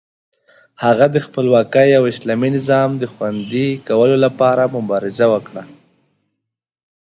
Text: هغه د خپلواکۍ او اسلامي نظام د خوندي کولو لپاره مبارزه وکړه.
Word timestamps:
هغه 0.83 1.05
د 1.15 1.17
خپلواکۍ 1.25 1.89
او 1.97 2.03
اسلامي 2.13 2.49
نظام 2.57 2.89
د 2.97 3.03
خوندي 3.13 3.69
کولو 3.87 4.15
لپاره 4.25 4.71
مبارزه 4.77 5.25
وکړه. 5.33 5.63